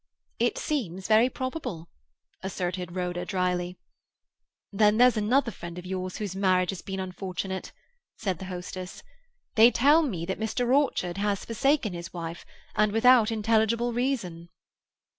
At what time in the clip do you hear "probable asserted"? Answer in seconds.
1.29-2.95